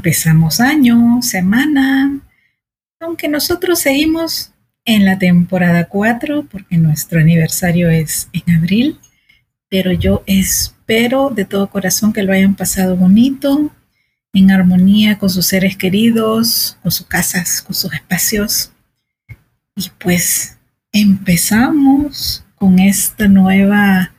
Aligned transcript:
Empezamos 0.00 0.60
año, 0.60 1.20
semana, 1.20 2.20
aunque 3.00 3.28
nosotros 3.28 3.80
seguimos 3.80 4.50
en 4.86 5.04
la 5.04 5.18
temporada 5.18 5.88
4 5.88 6.46
porque 6.50 6.78
nuestro 6.78 7.20
aniversario 7.20 7.90
es 7.90 8.30
en 8.32 8.56
abril, 8.56 8.98
pero 9.68 9.92
yo 9.92 10.22
espero 10.26 11.28
de 11.28 11.44
todo 11.44 11.68
corazón 11.68 12.14
que 12.14 12.22
lo 12.22 12.32
hayan 12.32 12.54
pasado 12.54 12.96
bonito, 12.96 13.70
en 14.32 14.50
armonía 14.50 15.18
con 15.18 15.28
sus 15.28 15.44
seres 15.44 15.76
queridos, 15.76 16.78
con 16.82 16.90
sus 16.90 17.06
casas, 17.06 17.60
con 17.60 17.74
sus 17.74 17.92
espacios. 17.92 18.72
Y 19.76 19.90
pues 19.98 20.56
empezamos 20.92 22.42
con 22.54 22.78
esta 22.78 23.28
nueva 23.28 24.14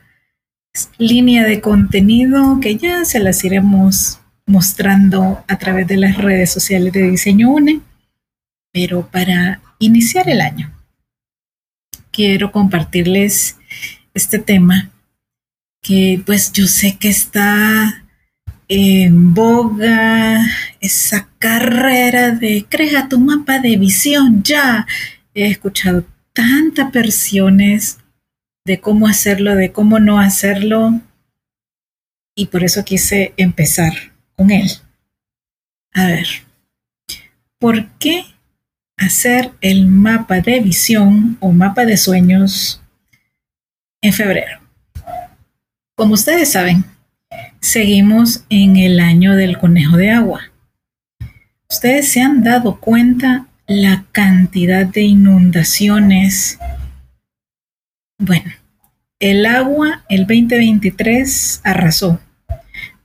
línea 0.96 1.42
de 1.42 1.60
contenido 1.60 2.60
que 2.60 2.76
ya 2.76 3.04
se 3.04 3.18
las 3.18 3.42
iremos 3.42 4.21
mostrando 4.46 5.44
a 5.48 5.58
través 5.58 5.86
de 5.86 5.96
las 5.96 6.16
redes 6.16 6.50
sociales 6.50 6.92
de 6.92 7.10
Diseño 7.10 7.50
UNE. 7.50 7.80
Pero 8.72 9.06
para 9.06 9.60
iniciar 9.78 10.28
el 10.28 10.40
año, 10.40 10.72
quiero 12.10 12.52
compartirles 12.52 13.56
este 14.14 14.38
tema 14.38 14.90
que 15.82 16.22
pues 16.24 16.52
yo 16.52 16.66
sé 16.66 16.96
que 16.96 17.08
está 17.08 18.04
en 18.68 19.34
boga, 19.34 20.46
esa 20.80 21.28
carrera 21.38 22.30
de 22.30 22.64
crea 22.68 23.08
tu 23.08 23.18
mapa 23.18 23.58
de 23.58 23.76
visión 23.76 24.42
ya. 24.42 24.86
He 25.34 25.50
escuchado 25.50 26.04
tantas 26.32 26.90
versiones 26.92 27.98
de 28.64 28.80
cómo 28.80 29.08
hacerlo, 29.08 29.56
de 29.56 29.72
cómo 29.72 29.98
no 29.98 30.20
hacerlo. 30.20 31.00
Y 32.34 32.46
por 32.46 32.64
eso 32.64 32.84
quise 32.84 33.34
empezar 33.36 34.11
él. 34.50 34.70
A 35.92 36.06
ver, 36.06 36.26
¿por 37.58 37.86
qué 37.98 38.24
hacer 38.96 39.52
el 39.60 39.86
mapa 39.86 40.40
de 40.40 40.60
visión 40.60 41.36
o 41.40 41.52
mapa 41.52 41.84
de 41.84 41.96
sueños 41.96 42.80
en 44.00 44.12
febrero? 44.12 44.60
Como 45.94 46.14
ustedes 46.14 46.52
saben, 46.52 46.84
seguimos 47.60 48.44
en 48.48 48.76
el 48.76 49.00
año 49.00 49.36
del 49.36 49.58
conejo 49.58 49.96
de 49.96 50.10
agua. 50.10 50.50
Ustedes 51.68 52.08
se 52.10 52.20
han 52.20 52.42
dado 52.42 52.80
cuenta 52.80 53.46
la 53.66 54.04
cantidad 54.12 54.84
de 54.86 55.02
inundaciones 55.02 56.58
bueno, 58.24 58.52
el 59.18 59.46
agua 59.46 60.04
el 60.08 60.28
2023 60.28 61.60
arrasó, 61.64 62.20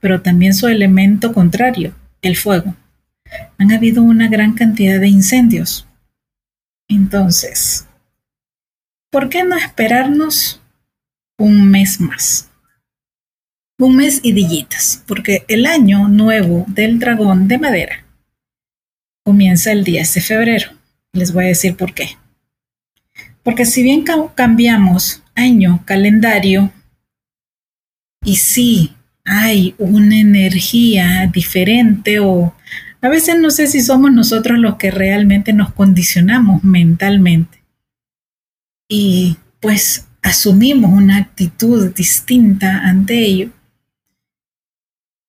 pero 0.00 0.22
también 0.22 0.54
su 0.54 0.68
elemento 0.68 1.32
contrario, 1.32 1.94
el 2.22 2.36
fuego. 2.36 2.74
Han 3.58 3.72
habido 3.72 4.02
una 4.02 4.28
gran 4.28 4.54
cantidad 4.54 5.00
de 5.00 5.08
incendios. 5.08 5.86
Entonces, 6.88 7.86
¿por 9.10 9.28
qué 9.28 9.44
no 9.44 9.56
esperarnos 9.56 10.60
un 11.36 11.70
mes 11.70 12.00
más? 12.00 12.48
Un 13.78 13.96
mes 13.96 14.20
y 14.22 14.32
dillitas, 14.32 15.04
porque 15.06 15.44
el 15.48 15.66
año 15.66 16.08
nuevo 16.08 16.64
del 16.68 16.98
dragón 16.98 17.46
de 17.46 17.58
madera 17.58 18.04
comienza 19.24 19.72
el 19.72 19.84
10 19.84 20.14
de 20.14 20.20
febrero. 20.20 20.70
Les 21.12 21.32
voy 21.32 21.44
a 21.44 21.48
decir 21.48 21.76
por 21.76 21.94
qué. 21.94 22.16
Porque 23.42 23.66
si 23.66 23.82
bien 23.82 24.04
cambiamos 24.34 25.22
año, 25.34 25.82
calendario, 25.84 26.72
y 28.24 28.36
sí 28.36 28.97
hay 29.28 29.74
una 29.78 30.18
energía 30.18 31.28
diferente 31.32 32.18
o 32.18 32.54
a 33.00 33.08
veces 33.08 33.38
no 33.38 33.50
sé 33.50 33.66
si 33.66 33.80
somos 33.80 34.10
nosotros 34.10 34.58
los 34.58 34.76
que 34.76 34.90
realmente 34.90 35.52
nos 35.52 35.72
condicionamos 35.72 36.64
mentalmente. 36.64 37.62
Y 38.88 39.36
pues 39.60 40.06
asumimos 40.22 40.90
una 40.90 41.18
actitud 41.18 41.94
distinta 41.94 42.78
ante 42.78 43.18
ello. 43.18 43.50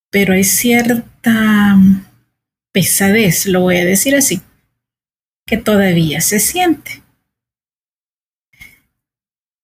Pero 0.09 0.33
hay 0.33 0.43
cierta 0.43 1.77
pesadez, 2.71 3.45
lo 3.45 3.61
voy 3.61 3.77
a 3.77 3.85
decir 3.85 4.15
así, 4.15 4.41
que 5.45 5.57
todavía 5.57 6.21
se 6.21 6.39
siente. 6.39 7.03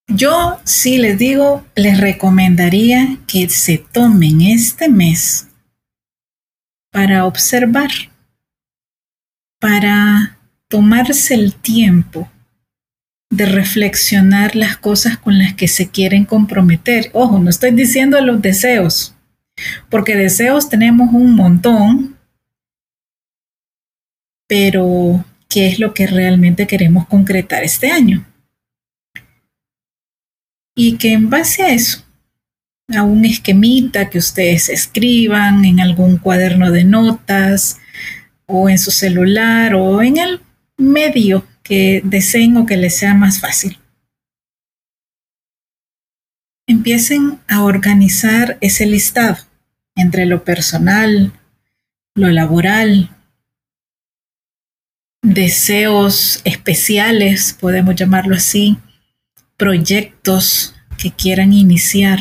Yo 0.08 0.60
sí 0.64 0.98
les 0.98 1.18
digo, 1.18 1.66
les 1.76 2.00
recomendaría 2.00 3.18
que 3.28 3.50
se 3.50 3.80
tomen 3.80 4.42
este 4.42 4.88
mes 4.88 5.48
para 6.92 7.26
observar, 7.26 7.90
para 9.60 10.38
tomarse 10.70 11.34
el 11.34 11.56
tiempo 11.56 12.32
de 13.32 13.48
reflexionar 13.48 14.56
las 14.56 14.78
cosas 14.78 15.18
con 15.18 15.40
las 15.40 15.56
que 15.56 15.68
se 15.68 15.90
quieren 15.90 16.26
comprometer. 16.26 17.10
Ojo, 17.14 17.40
no 17.40 17.50
estoy 17.50 17.72
diciendo 17.72 18.22
los 18.22 18.42
deseos, 18.42 19.16
porque 19.90 20.16
deseos 20.16 20.70
tenemos 20.70 21.14
un 21.14 21.36
montón, 21.36 22.18
pero 24.48 25.26
¿qué 25.50 25.68
es 25.68 25.80
lo 25.80 25.94
que 25.94 26.06
realmente 26.06 26.68
queremos 26.68 27.08
concretar 27.08 27.64
este 27.64 27.92
año? 27.92 28.24
Y 30.76 30.98
que 30.98 31.14
en 31.14 31.30
base 31.30 31.64
a 31.64 31.70
eso, 31.70 32.04
a 32.94 33.04
un 33.04 33.26
esquemita 33.26 34.10
que 34.10 34.20
ustedes 34.20 34.70
escriban 34.70 35.66
en 35.66 35.80
algún 35.80 36.18
cuaderno 36.18 36.72
de 36.72 36.84
notas 36.84 37.80
o 38.46 38.70
en 38.70 38.78
su 38.78 38.92
celular 38.92 39.74
o 39.74 40.02
en 40.04 40.18
el 40.18 40.42
medio 40.78 41.48
que 41.64 42.02
deseen 42.04 42.58
o 42.58 42.66
que 42.66 42.78
les 42.78 42.96
sea 42.98 43.14
más 43.14 43.40
fácil. 43.40 43.80
Empiecen 46.68 47.40
a 47.48 47.64
organizar 47.64 48.58
ese 48.62 48.86
listado 48.86 49.38
entre 49.96 50.26
lo 50.26 50.44
personal, 50.44 51.32
lo 52.16 52.30
laboral, 52.30 53.10
deseos 55.22 56.42
especiales, 56.44 57.54
podemos 57.60 57.96
llamarlo 57.96 58.36
así, 58.36 58.78
proyectos 59.58 60.76
que 60.98 61.12
quieran 61.12 61.54
iniciar, 61.54 62.20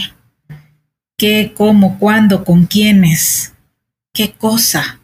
qué, 1.16 1.52
cómo, 1.56 1.98
cuándo, 1.98 2.44
con 2.44 2.66
quiénes, 2.66 3.54
qué 4.12 4.32
cosa. 4.32 5.00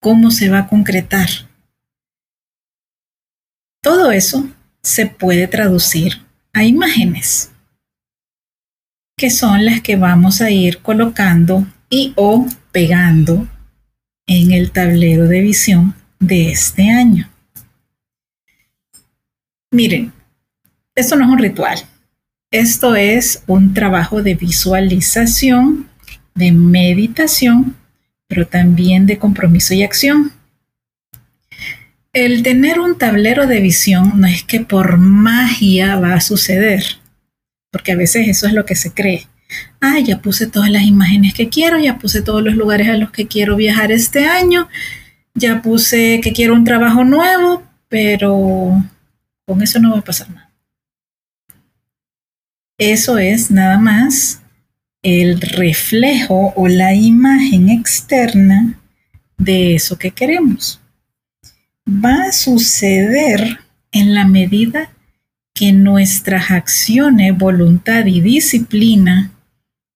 cómo 0.00 0.30
se 0.30 0.48
va 0.48 0.60
a 0.60 0.68
concretar. 0.68 1.28
Todo 3.82 4.12
eso 4.12 4.48
se 4.82 5.06
puede 5.06 5.48
traducir 5.48 6.24
a 6.52 6.64
imágenes, 6.64 7.50
que 9.16 9.30
son 9.30 9.64
las 9.64 9.80
que 9.80 9.96
vamos 9.96 10.40
a 10.40 10.50
ir 10.50 10.78
colocando 10.78 11.66
y 11.90 12.12
o 12.16 12.46
pegando 12.70 13.48
en 14.26 14.52
el 14.52 14.70
tablero 14.70 15.26
de 15.26 15.40
visión 15.40 15.94
de 16.20 16.50
este 16.52 16.90
año. 16.90 17.28
Miren, 19.70 20.12
esto 20.98 21.16
no 21.16 21.24
es 21.24 21.30
un 21.30 21.38
ritual. 21.38 21.78
Esto 22.50 22.96
es 22.96 23.42
un 23.46 23.74
trabajo 23.74 24.22
de 24.22 24.34
visualización, 24.34 25.88
de 26.34 26.52
meditación, 26.52 27.76
pero 28.26 28.46
también 28.46 29.06
de 29.06 29.18
compromiso 29.18 29.74
y 29.74 29.82
acción. 29.82 30.32
El 32.12 32.42
tener 32.42 32.80
un 32.80 32.96
tablero 32.96 33.46
de 33.46 33.60
visión 33.60 34.20
no 34.20 34.26
es 34.26 34.42
que 34.42 34.60
por 34.60 34.98
magia 34.98 35.96
va 35.96 36.14
a 36.14 36.20
suceder, 36.20 36.82
porque 37.70 37.92
a 37.92 37.96
veces 37.96 38.28
eso 38.28 38.46
es 38.46 38.52
lo 38.52 38.64
que 38.64 38.74
se 38.74 38.92
cree 38.92 39.26
ah, 39.80 39.98
ya 40.00 40.20
puse 40.20 40.46
todas 40.46 40.70
las 40.70 40.82
imágenes 40.82 41.34
que 41.34 41.48
quiero, 41.48 41.78
ya 41.78 41.98
puse 41.98 42.22
todos 42.22 42.42
los 42.42 42.54
lugares 42.54 42.88
a 42.88 42.96
los 42.96 43.10
que 43.10 43.26
quiero 43.26 43.56
viajar 43.56 43.92
este 43.92 44.26
año, 44.26 44.68
ya 45.34 45.62
puse 45.62 46.20
que 46.22 46.32
quiero 46.32 46.54
un 46.54 46.64
trabajo 46.64 47.04
nuevo, 47.04 47.62
pero 47.88 48.84
con 49.46 49.62
eso 49.62 49.78
no 49.80 49.92
va 49.92 49.98
a 49.98 50.04
pasar 50.04 50.30
nada. 50.30 50.47
Eso 52.78 53.18
es 53.18 53.50
nada 53.50 53.76
más 53.76 54.40
el 55.02 55.40
reflejo 55.40 56.52
o 56.54 56.68
la 56.68 56.94
imagen 56.94 57.70
externa 57.70 58.78
de 59.36 59.74
eso 59.74 59.98
que 59.98 60.12
queremos. 60.12 60.80
Va 61.88 62.28
a 62.28 62.32
suceder 62.32 63.58
en 63.90 64.14
la 64.14 64.24
medida 64.26 64.92
que 65.54 65.72
nuestras 65.72 66.52
acciones, 66.52 67.36
voluntad 67.36 68.06
y 68.06 68.20
disciplina 68.20 69.32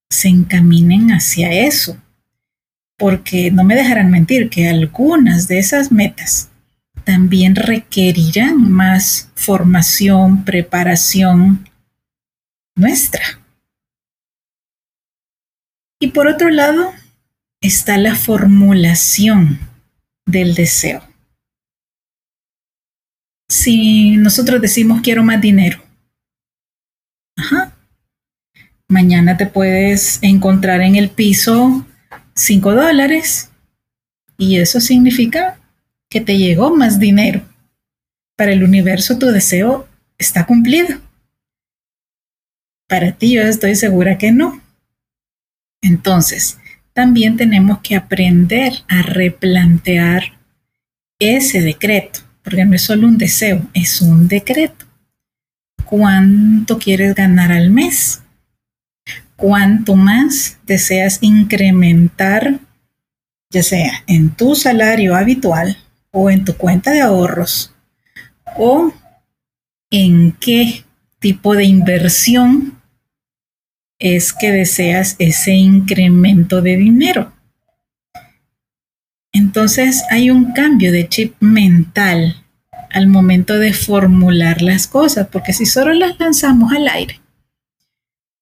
se 0.09 0.27
encaminen 0.27 1.11
hacia 1.13 1.53
eso. 1.53 1.95
Porque 2.97 3.49
no 3.49 3.63
me 3.63 3.75
dejarán 3.75 4.11
mentir 4.11 4.49
que 4.49 4.67
algunas 4.67 5.47
de 5.47 5.59
esas 5.59 5.89
metas 5.89 6.49
también 7.05 7.55
requerirán 7.55 8.69
más 8.69 9.29
formación, 9.35 10.43
preparación 10.43 11.69
nuestra. 12.75 13.23
Y 15.99 16.07
por 16.11 16.27
otro 16.27 16.49
lado 16.49 16.93
está 17.61 17.97
la 17.97 18.15
formulación 18.15 19.59
del 20.25 20.55
deseo. 20.55 21.01
Si 23.49 24.17
nosotros 24.17 24.61
decimos 24.61 25.01
quiero 25.01 25.23
más 25.23 25.39
dinero, 25.39 25.81
Mañana 28.93 29.37
te 29.37 29.47
puedes 29.47 30.19
encontrar 30.21 30.81
en 30.81 30.95
el 30.95 31.09
piso 31.09 31.83
5 32.35 32.75
dólares 32.75 33.49
y 34.37 34.57
eso 34.57 34.79
significa 34.79 35.57
que 36.09 36.21
te 36.21 36.37
llegó 36.37 36.75
más 36.75 36.99
dinero. 36.99 37.41
Para 38.35 38.51
el 38.51 38.63
universo 38.63 39.17
tu 39.17 39.27
deseo 39.27 39.87
está 40.19 40.45
cumplido. 40.45 40.99
Para 42.93 43.11
ti 43.13 43.33
yo 43.33 43.41
estoy 43.41 43.75
segura 43.75 44.19
que 44.19 44.31
no. 44.31 44.61
Entonces, 45.81 46.59
también 46.93 47.37
tenemos 47.37 47.79
que 47.79 47.95
aprender 47.95 48.71
a 48.87 49.01
replantear 49.01 50.37
ese 51.17 51.61
decreto, 51.61 52.19
porque 52.43 52.63
no 52.65 52.75
es 52.75 52.83
solo 52.83 53.07
un 53.07 53.17
deseo, 53.17 53.67
es 53.73 53.99
un 53.99 54.27
decreto. 54.27 54.85
¿Cuánto 55.85 56.77
quieres 56.77 57.15
ganar 57.15 57.51
al 57.51 57.71
mes? 57.71 58.21
cuanto 59.37 59.95
más 59.95 60.59
deseas 60.67 61.17
incrementar, 61.21 62.59
ya 63.49 63.63
sea 63.63 64.03
en 64.05 64.29
tu 64.29 64.53
salario 64.53 65.15
habitual 65.15 65.75
o 66.11 66.29
en 66.29 66.45
tu 66.45 66.55
cuenta 66.57 66.91
de 66.91 67.01
ahorros, 67.01 67.73
o 68.55 68.93
en 69.89 70.33
qué 70.33 70.85
tipo 71.17 71.55
de 71.55 71.63
inversión 71.63 72.72
es 74.03 74.33
que 74.33 74.51
deseas 74.51 75.15
ese 75.17 75.53
incremento 75.53 76.61
de 76.61 76.75
dinero. 76.75 77.31
Entonces 79.31 80.03
hay 80.11 80.29
un 80.29 80.51
cambio 80.51 80.91
de 80.91 81.07
chip 81.07 81.35
mental 81.39 82.43
al 82.91 83.07
momento 83.07 83.57
de 83.57 83.73
formular 83.73 84.61
las 84.61 84.87
cosas, 84.87 85.27
porque 85.31 85.53
si 85.53 85.65
solo 85.65 85.93
las 85.93 86.19
lanzamos 86.19 86.73
al 86.73 86.89
aire, 86.89 87.21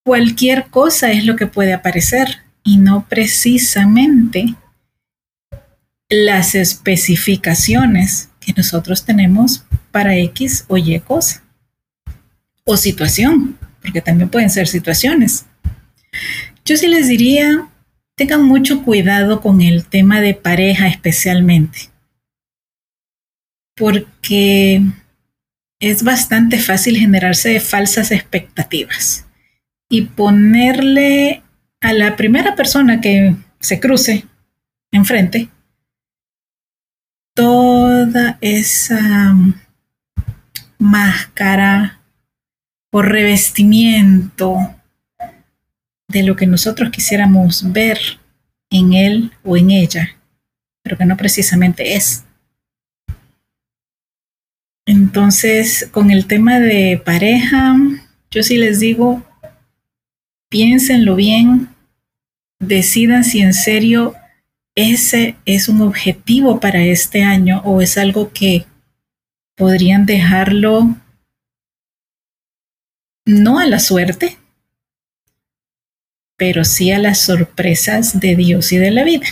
cualquier 0.03 0.65
cosa 0.65 1.11
es 1.11 1.25
lo 1.25 1.35
que 1.35 1.45
puede 1.45 1.73
aparecer 1.73 2.39
y 2.63 2.77
no 2.77 3.05
precisamente 3.07 4.55
las 6.09 6.55
especificaciones 6.55 8.29
que 8.39 8.53
nosotros 8.57 9.05
tenemos 9.05 9.63
para 9.91 10.17
X 10.17 10.65
o 10.67 10.77
Y 10.77 10.99
cosa. 11.01 11.43
O 12.63 12.77
situación, 12.77 13.59
porque 13.79 14.01
también 14.01 14.27
pueden 14.27 14.49
ser 14.49 14.67
situaciones. 14.67 15.45
Yo 16.65 16.77
sí 16.77 16.87
les 16.87 17.07
diría, 17.07 17.67
tengan 18.15 18.43
mucho 18.43 18.83
cuidado 18.83 19.41
con 19.41 19.61
el 19.61 19.85
tema 19.85 20.21
de 20.21 20.33
pareja 20.33 20.87
especialmente, 20.87 21.89
porque 23.75 24.81
es 25.79 26.03
bastante 26.03 26.59
fácil 26.59 26.97
generarse 26.97 27.59
falsas 27.59 28.11
expectativas 28.11 29.25
y 29.89 30.03
ponerle 30.03 31.43
a 31.81 31.93
la 31.93 32.15
primera 32.15 32.55
persona 32.55 33.01
que 33.01 33.35
se 33.59 33.79
cruce 33.79 34.25
enfrente 34.91 35.49
toda 37.33 38.37
esa 38.41 39.35
máscara 40.77 42.01
o 42.91 43.01
revestimiento 43.01 44.75
de 46.11 46.23
lo 46.23 46.35
que 46.35 46.47
nosotros 46.47 46.89
quisiéramos 46.91 47.71
ver 47.71 47.99
en 48.69 48.93
él 48.93 49.31
o 49.43 49.57
en 49.57 49.71
ella, 49.71 50.17
pero 50.83 50.97
que 50.97 51.05
no 51.05 51.17
precisamente 51.17 51.95
es. 51.95 52.23
Entonces, 54.85 55.89
con 55.91 56.11
el 56.11 56.25
tema 56.25 56.59
de 56.59 57.01
pareja, 57.03 57.75
yo 58.29 58.43
sí 58.43 58.57
les 58.57 58.79
digo, 58.79 59.23
piénsenlo 60.49 61.15
bien, 61.15 61.69
decidan 62.59 63.23
si 63.23 63.41
en 63.41 63.53
serio 63.53 64.15
ese 64.75 65.35
es 65.45 65.69
un 65.69 65.81
objetivo 65.81 66.59
para 66.59 66.83
este 66.83 67.23
año 67.23 67.61
o 67.65 67.81
es 67.81 67.97
algo 67.97 68.31
que 68.31 68.65
podrían 69.55 70.05
dejarlo 70.05 70.95
no 73.25 73.59
a 73.59 73.65
la 73.65 73.79
suerte, 73.79 74.37
pero 76.41 76.65
sí 76.65 76.91
a 76.91 76.97
las 76.97 77.19
sorpresas 77.19 78.19
de 78.19 78.35
Dios 78.35 78.71
y 78.71 78.79
de 78.79 78.89
la 78.89 79.03
vida. 79.03 79.27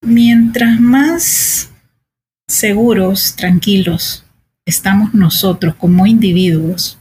Mientras 0.00 0.78
más 0.78 1.72
seguros, 2.46 3.34
tranquilos 3.34 4.24
estamos 4.64 5.12
nosotros 5.12 5.74
como 5.74 6.06
individuos, 6.06 7.00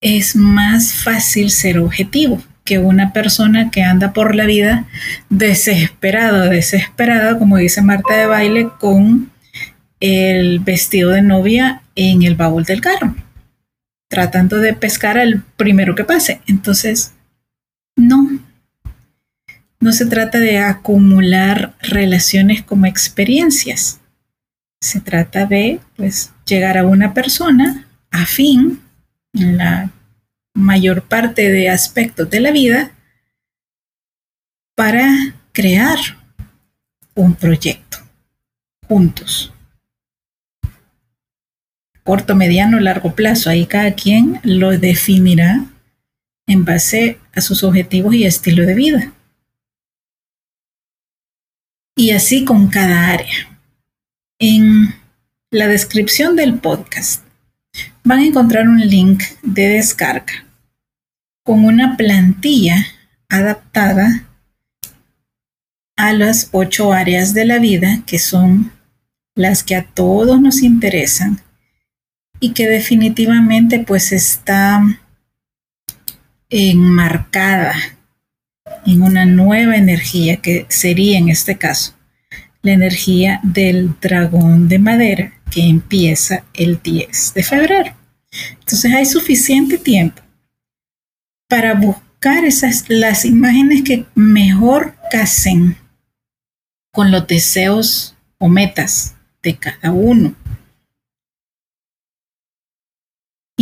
es 0.00 0.36
más 0.36 0.94
fácil 0.94 1.50
ser 1.50 1.80
objetivo 1.80 2.40
que 2.62 2.78
una 2.78 3.12
persona 3.12 3.72
que 3.72 3.82
anda 3.82 4.12
por 4.12 4.36
la 4.36 4.46
vida 4.46 4.86
desesperado, 5.28 6.48
desesperada, 6.48 7.40
como 7.40 7.56
dice 7.56 7.82
Marta 7.82 8.14
de 8.16 8.26
baile, 8.26 8.68
con 8.78 9.32
el 9.98 10.60
vestido 10.60 11.10
de 11.10 11.22
novia 11.22 11.82
en 11.96 12.22
el 12.22 12.36
baúl 12.36 12.62
del 12.62 12.80
carro, 12.80 13.16
tratando 14.12 14.58
de 14.58 14.74
pescar 14.74 15.16
al 15.16 15.42
primero 15.56 15.94
que 15.94 16.04
pase. 16.04 16.42
Entonces, 16.46 17.14
no, 17.96 18.38
no 19.80 19.92
se 19.92 20.04
trata 20.04 20.36
de 20.36 20.58
acumular 20.58 21.74
relaciones 21.80 22.62
como 22.62 22.84
experiencias. 22.84 24.00
Se 24.82 25.00
trata 25.00 25.46
de, 25.46 25.80
pues, 25.96 26.30
llegar 26.44 26.76
a 26.76 26.84
una 26.84 27.14
persona 27.14 27.88
afín 28.10 28.82
en 29.32 29.56
la 29.56 29.90
mayor 30.52 31.04
parte 31.04 31.50
de 31.50 31.70
aspectos 31.70 32.28
de 32.28 32.40
la 32.40 32.50
vida 32.50 32.90
para 34.74 35.08
crear 35.52 35.98
un 37.14 37.34
proyecto 37.34 37.96
juntos. 38.86 39.54
Corto, 42.04 42.34
mediano, 42.34 42.80
largo 42.80 43.14
plazo. 43.14 43.50
Ahí 43.50 43.66
cada 43.66 43.94
quien 43.94 44.40
lo 44.42 44.76
definirá 44.76 45.66
en 46.46 46.64
base 46.64 47.18
a 47.34 47.40
sus 47.40 47.62
objetivos 47.62 48.14
y 48.14 48.24
estilo 48.24 48.66
de 48.66 48.74
vida. 48.74 49.12
Y 51.96 52.10
así 52.10 52.44
con 52.44 52.68
cada 52.68 53.08
área. 53.08 53.58
En 54.38 54.94
la 55.50 55.68
descripción 55.68 56.34
del 56.34 56.58
podcast 56.58 57.24
van 58.02 58.18
a 58.18 58.26
encontrar 58.26 58.68
un 58.68 58.80
link 58.80 59.22
de 59.42 59.68
descarga 59.68 60.44
con 61.44 61.64
una 61.64 61.96
plantilla 61.96 62.86
adaptada 63.28 64.26
a 65.96 66.12
las 66.12 66.48
ocho 66.52 66.92
áreas 66.92 67.34
de 67.34 67.44
la 67.44 67.58
vida 67.58 68.02
que 68.06 68.18
son 68.18 68.72
las 69.34 69.62
que 69.62 69.76
a 69.76 69.84
todos 69.84 70.40
nos 70.40 70.62
interesan 70.62 71.40
y 72.42 72.54
que 72.54 72.66
definitivamente 72.66 73.78
pues 73.78 74.10
está 74.10 74.82
enmarcada 76.50 77.72
en 78.84 79.02
una 79.02 79.24
nueva 79.24 79.76
energía 79.76 80.38
que 80.38 80.66
sería 80.68 81.18
en 81.18 81.28
este 81.28 81.56
caso 81.56 81.94
la 82.62 82.72
energía 82.72 83.38
del 83.44 83.94
dragón 84.00 84.68
de 84.68 84.80
madera 84.80 85.34
que 85.52 85.68
empieza 85.68 86.44
el 86.52 86.82
10 86.82 87.34
de 87.34 87.42
febrero. 87.44 87.94
Entonces 88.58 88.92
hay 88.92 89.06
suficiente 89.06 89.78
tiempo 89.78 90.20
para 91.48 91.74
buscar 91.74 92.44
esas 92.44 92.86
las 92.88 93.24
imágenes 93.24 93.82
que 93.82 94.04
mejor 94.16 94.96
casen 95.12 95.76
con 96.90 97.12
los 97.12 97.24
deseos 97.28 98.16
o 98.38 98.48
metas 98.48 99.14
de 99.44 99.56
cada 99.56 99.92
uno. 99.92 100.34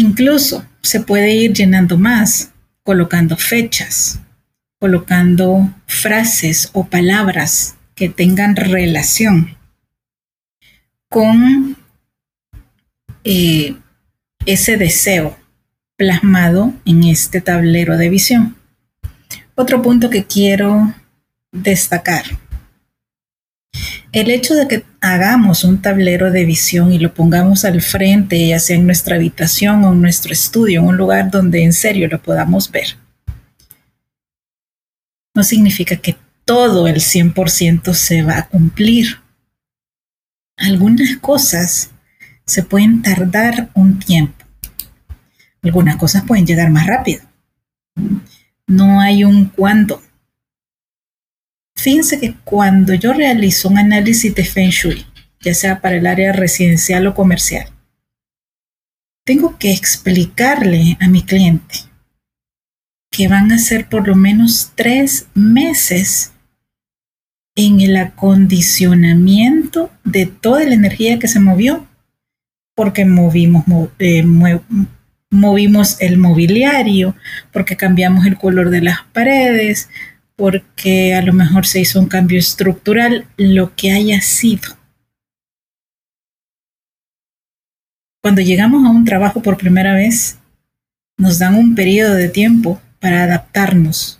Incluso 0.01 0.65
se 0.81 1.01
puede 1.01 1.35
ir 1.35 1.53
llenando 1.53 1.99
más, 1.99 2.53
colocando 2.85 3.37
fechas, 3.37 4.19
colocando 4.79 5.75
frases 5.87 6.71
o 6.73 6.87
palabras 6.87 7.77
que 7.95 8.09
tengan 8.09 8.57
relación 8.57 9.59
con 11.11 11.77
eh, 13.25 13.77
ese 14.47 14.79
deseo 14.79 15.37
plasmado 15.97 16.73
en 16.87 17.05
este 17.05 17.43
tablero 17.43 17.99
de 17.99 18.09
visión. 18.09 18.57
Otro 19.55 19.83
punto 19.83 20.09
que 20.09 20.25
quiero 20.25 20.95
destacar. 21.53 22.25
El 24.13 24.31
hecho 24.31 24.55
de 24.55 24.67
que 24.67 24.85
hagamos 25.01 25.63
un 25.63 25.81
tablero 25.81 26.33
de 26.33 26.45
visión 26.45 26.93
y 26.93 26.99
lo 26.99 27.15
pongamos 27.15 27.65
al 27.65 27.81
frente, 27.81 28.49
ya 28.49 28.59
sea 28.59 28.77
en 28.77 28.87
nuestra 28.87 29.17
habitación 29.17 29.85
o 29.85 29.93
en 29.93 30.03
nuestro 30.03 30.33
estudio, 30.33 30.81
en 30.81 30.87
un 30.87 30.97
lugar 30.97 31.31
donde 31.31 31.63
en 31.63 31.73
serio 31.73 32.09
lo 32.09 32.21
podamos 32.21 32.71
ver, 32.73 32.97
no 35.35 35.45
significa 35.45 35.97
que 35.97 36.17
todo 36.45 36.89
el 36.89 36.97
100% 36.97 37.95
se 37.95 38.23
va 38.23 38.39
a 38.39 38.49
cumplir. 38.49 39.21
Algunas 40.57 41.17
cosas 41.19 41.91
se 42.45 42.65
pueden 42.65 43.03
tardar 43.03 43.71
un 43.75 44.01
tiempo. 44.01 44.45
Algunas 45.63 45.97
cosas 45.97 46.25
pueden 46.27 46.47
llegar 46.47 46.71
más 46.71 46.87
rápido. 46.87 47.23
No 48.67 49.01
hay 49.01 49.25
un 49.25 49.45
cuándo. 49.47 50.03
Fíjense 51.81 52.21
que 52.21 52.35
cuando 52.45 52.93
yo 52.93 53.15
realizo 53.15 53.67
un 53.67 53.79
análisis 53.79 54.35
de 54.35 54.45
Feng 54.45 54.69
Shui, 54.69 55.07
ya 55.41 55.55
sea 55.55 55.81
para 55.81 55.97
el 55.97 56.07
área 56.07 56.31
residencial 56.31 57.07
o 57.07 57.15
comercial, 57.15 57.71
tengo 59.25 59.57
que 59.57 59.73
explicarle 59.73 60.99
a 61.01 61.09
mi 61.09 61.23
cliente 61.23 61.77
que 63.11 63.29
van 63.29 63.51
a 63.51 63.59
ser 63.59 63.89
por 63.89 64.07
lo 64.07 64.15
menos 64.15 64.73
tres 64.75 65.29
meses 65.33 66.33
en 67.57 67.81
el 67.81 67.97
acondicionamiento 67.97 69.91
de 70.05 70.27
toda 70.27 70.65
la 70.65 70.75
energía 70.75 71.19
que 71.19 71.29
se 71.29 71.41
movió, 71.41 71.89
porque 72.77 73.07
movimos, 73.07 73.65
eh, 73.99 74.23
movimos 75.31 75.99
el 76.03 76.19
mobiliario, 76.19 77.17
porque 77.55 77.79
cambiamos 77.79 78.27
el 78.27 78.37
color 78.37 78.69
de 78.69 78.83
las 78.83 78.99
paredes, 79.15 79.89
porque 80.41 81.15
a 81.15 81.21
lo 81.21 81.35
mejor 81.35 81.67
se 81.67 81.81
hizo 81.81 82.01
un 82.01 82.07
cambio 82.07 82.39
estructural, 82.39 83.27
lo 83.37 83.77
que 83.77 83.93
haya 83.93 84.23
sido. 84.23 84.75
Cuando 88.23 88.41
llegamos 88.41 88.87
a 88.87 88.91
un 88.91 89.05
trabajo 89.05 89.43
por 89.43 89.59
primera 89.59 89.93
vez, 89.93 90.39
nos 91.19 91.39
dan 91.39 91.57
un 91.57 91.75
periodo 91.75 92.15
de 92.15 92.31
tiempo 92.31 92.81
para 93.01 93.25
adaptarnos, 93.25 94.19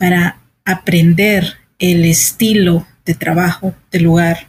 para 0.00 0.40
aprender 0.64 1.58
el 1.78 2.04
estilo 2.04 2.84
de 3.04 3.14
trabajo 3.14 3.72
del 3.92 4.02
lugar 4.02 4.48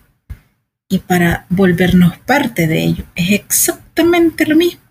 y 0.90 0.98
para 0.98 1.46
volvernos 1.50 2.18
parte 2.18 2.66
de 2.66 2.84
ello. 2.84 3.06
Es 3.14 3.30
exactamente 3.30 4.48
lo 4.48 4.56
mismo 4.56 4.82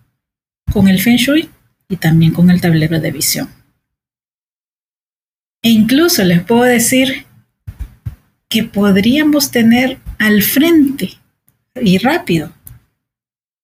con 0.72 0.86
el 0.86 1.00
Feng 1.00 1.16
Shui 1.16 1.50
y 1.88 1.96
también 1.96 2.32
con 2.32 2.48
el 2.48 2.60
tablero 2.60 3.00
de 3.00 3.10
visión. 3.10 3.59
E 5.62 5.70
incluso 5.70 6.24
les 6.24 6.42
puedo 6.42 6.62
decir 6.62 7.26
que 8.48 8.64
podríamos 8.64 9.50
tener 9.50 9.98
al 10.18 10.42
frente 10.42 11.18
y 11.74 11.98
rápido 11.98 12.52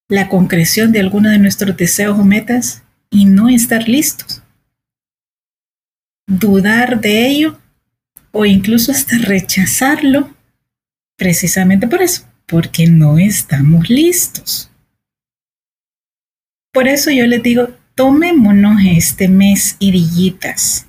la 0.09 0.29
concreción 0.29 0.93
de 0.93 1.00
alguno 1.00 1.31
de 1.31 1.38
nuestros 1.38 1.76
deseos 1.76 2.19
o 2.19 2.25
metas 2.25 2.83
y 3.11 3.25
no 3.25 3.49
estar 3.49 3.88
listos 3.88 4.43
dudar 6.26 7.00
de 7.00 7.26
ello 7.26 7.59
o 8.33 8.45
incluso 8.45 8.93
hasta 8.93 9.17
rechazarlo 9.19 10.35
precisamente 11.17 11.87
por 11.87 12.03
eso, 12.03 12.26
porque 12.47 12.87
no 12.87 13.19
estamos 13.19 13.88
listos. 13.88 14.71
Por 16.73 16.88
eso 16.88 17.11
yo 17.11 17.26
les 17.26 17.43
digo, 17.43 17.71
tomémonos 17.95 18.83
este 18.85 19.29
mes 19.29 19.76
irillitas 19.79 20.86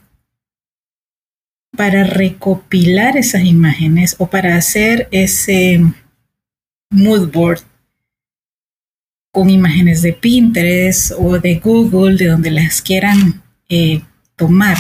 para 1.78 2.04
recopilar 2.04 3.16
esas 3.16 3.46
imágenes 3.46 4.16
o 4.18 4.28
para 4.28 4.58
hacer 4.58 5.08
ese 5.12 5.82
mood 6.90 7.32
board 7.32 7.62
con 9.32 9.50
imágenes 9.50 10.02
de 10.02 10.12
Pinterest 10.12 11.14
o 11.18 11.40
de 11.40 11.56
Google, 11.60 12.18
de 12.18 12.28
donde 12.28 12.52
las 12.52 12.82
quieran 12.82 13.42
eh, 13.70 14.02
tomar 14.36 14.78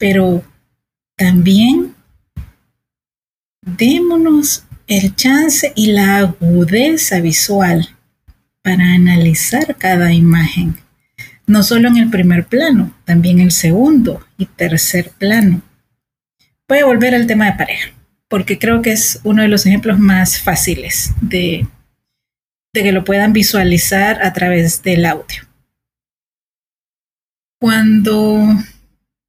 pero 0.00 0.42
también 1.14 1.94
démonos 3.60 4.64
el 4.86 5.14
chance 5.14 5.74
y 5.76 5.92
la 5.92 6.16
agudeza 6.16 7.20
visual 7.20 7.86
para 8.62 8.94
analizar 8.94 9.76
cada 9.76 10.14
imagen, 10.14 10.74
no 11.46 11.62
solo 11.62 11.88
en 11.88 11.98
el 11.98 12.08
primer 12.08 12.46
plano, 12.46 12.94
también 13.04 13.40
el 13.40 13.52
segundo 13.52 14.26
y 14.38 14.46
tercer 14.46 15.10
plano. 15.10 15.60
Voy 16.70 16.78
a 16.78 16.86
volver 16.86 17.16
al 17.16 17.26
tema 17.26 17.46
de 17.46 17.58
pareja, 17.58 17.90
porque 18.28 18.56
creo 18.56 18.80
que 18.80 18.92
es 18.92 19.18
uno 19.24 19.42
de 19.42 19.48
los 19.48 19.66
ejemplos 19.66 19.98
más 19.98 20.38
fáciles 20.38 21.12
de, 21.20 21.66
que 22.72 22.92
lo 22.92 23.02
puedan 23.02 23.32
visualizar 23.32 24.22
a 24.22 24.32
través 24.32 24.80
del 24.84 25.04
audio. 25.04 25.42
Cuando 27.60 28.46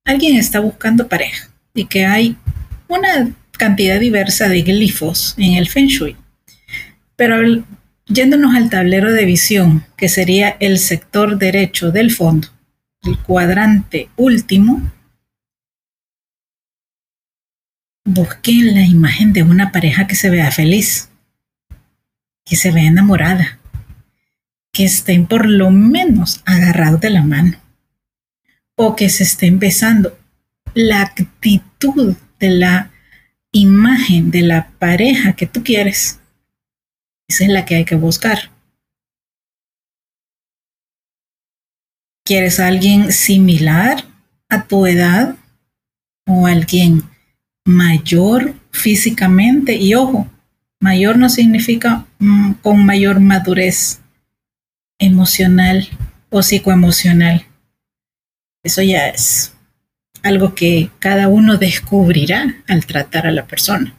alguien 0.06 0.38
está 0.38 0.60
buscando 0.60 1.08
pareja 1.08 1.50
y 1.74 1.86
que 1.86 2.06
hay 2.06 2.38
una 2.88 3.32
cantidad 3.54 4.00
diversa 4.00 4.48
de 4.48 4.62
glifos 4.62 5.34
en 5.40 5.56
el 5.56 5.68
Feng 5.68 5.88
Shui. 5.88 6.16
Pero 7.16 7.66
yéndonos 8.06 8.54
al 8.54 8.70
tablero 8.70 9.12
de 9.12 9.26
visión, 9.26 9.84
que 9.98 10.10
sería 10.10 10.58
el 10.60 10.78
sector 10.78 11.40
derecho 11.40 11.92
del 11.92 12.12
fondo, 12.12 12.50
el 13.02 13.18
cuadrante 13.18 14.10
último, 14.16 14.92
busquen 18.04 18.74
la 18.74 18.82
imagen 18.82 19.34
de 19.34 19.44
una 19.44 19.72
pareja 19.72 20.08
que 20.08 20.16
se 20.16 20.30
vea 20.30 20.52
feliz, 20.52 21.10
que 22.46 22.56
se 22.56 22.72
vea 22.72 22.86
enamorada, 22.86 23.60
que 24.74 24.86
estén 24.86 25.28
por 25.28 25.48
lo 25.48 25.70
menos 25.70 26.42
agarrados 26.46 27.02
de 27.02 27.10
la 27.10 27.24
mano 27.24 27.58
o 28.76 28.96
que 28.96 29.10
se 29.10 29.24
esté 29.24 29.48
empezando. 29.48 30.18
La 30.74 31.02
actitud 31.02 32.16
de 32.40 32.50
la 32.50 32.92
imagen 33.52 34.32
de 34.32 34.42
la 34.42 34.70
pareja 34.80 35.34
que 35.34 35.46
tú 35.46 35.64
quieres, 35.64 36.20
esa 37.28 37.44
es 37.44 37.50
la 37.50 37.66
que 37.66 37.76
hay 37.76 37.86
que 37.86 37.96
buscar. 37.96 38.50
¿Quieres 42.24 42.60
a 42.60 42.68
alguien 42.68 43.12
similar 43.12 44.06
a 44.48 44.68
tu 44.68 44.86
edad 44.86 45.36
o 46.26 46.48
alguien 46.48 47.11
mayor 47.66 48.54
físicamente? 48.72 49.76
Y 49.76 49.96
ojo, 49.96 50.28
mayor 50.80 51.18
no 51.18 51.30
significa 51.30 52.06
mm, 52.20 52.54
con 52.62 52.86
mayor 52.86 53.20
madurez 53.20 54.02
emocional 55.00 55.88
o 56.30 56.42
psicoemocional. 56.42 57.46
Eso 58.64 58.82
ya 58.82 59.08
es 59.08 59.54
algo 60.24 60.54
que 60.54 60.92
cada 61.00 61.28
uno 61.28 61.58
descubrirá 61.58 62.64
al 62.68 62.86
tratar 62.86 63.28
a 63.28 63.32
la 63.32 63.48
persona. 63.48 63.96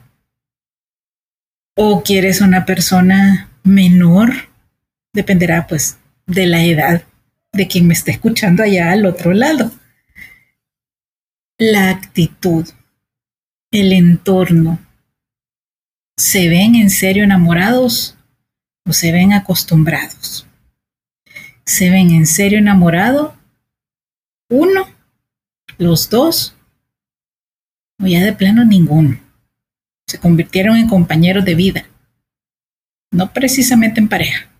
o 1.74 2.02
quieres 2.02 2.42
una 2.42 2.66
persona 2.66 3.48
menor, 3.64 4.30
dependerá 5.14 5.66
pues 5.66 5.96
de 6.26 6.46
la 6.46 6.62
edad 6.64 7.02
de 7.52 7.66
quien 7.66 7.86
me 7.86 7.94
esté 7.94 8.10
escuchando 8.12 8.62
allá 8.62 8.92
al 8.92 9.06
otro 9.06 9.32
lado. 9.32 9.70
La 11.58 11.88
actitud, 11.90 12.68
el 13.72 13.92
entorno, 13.94 14.78
¿se 16.18 16.48
ven 16.50 16.74
en 16.74 16.90
serio 16.90 17.24
enamorados 17.24 18.16
o 18.86 18.92
se 18.92 19.12
ven 19.12 19.32
acostumbrados? 19.32 20.46
¿Se 21.64 21.88
ven 21.88 22.10
en 22.10 22.26
serio 22.26 22.58
enamorados? 22.58 23.34
¿Uno? 24.50 24.86
¿Los 25.78 26.10
dos? 26.10 26.54
¿O 27.98 28.06
ya 28.06 28.22
de 28.22 28.34
plano 28.34 28.62
ninguno? 28.64 29.18
Se 30.06 30.18
convirtieron 30.18 30.76
en 30.76 30.88
compañeros 30.88 31.44
de 31.46 31.54
vida, 31.54 31.86
no 33.10 33.32
precisamente 33.32 34.00
en 34.00 34.08
pareja. 34.08 34.50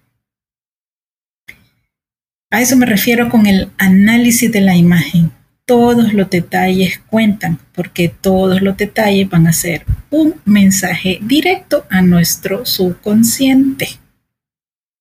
A 2.50 2.62
eso 2.62 2.76
me 2.76 2.86
refiero 2.86 3.28
con 3.28 3.46
el 3.46 3.70
análisis 3.76 4.50
de 4.50 4.62
la 4.62 4.74
imagen. 4.74 5.32
Todos 5.64 6.12
los 6.12 6.28
detalles 6.28 7.00
cuentan 7.06 7.58
porque 7.72 8.08
todos 8.08 8.60
los 8.62 8.76
detalles 8.76 9.28
van 9.28 9.46
a 9.46 9.52
ser 9.52 9.84
un 10.10 10.34
mensaje 10.44 11.18
directo 11.22 11.86
a 11.88 12.02
nuestro 12.02 12.66
subconsciente. 12.66 13.88